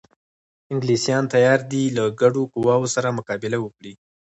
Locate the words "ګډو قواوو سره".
2.21-3.15